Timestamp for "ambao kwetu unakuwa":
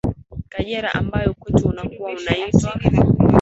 0.93-2.11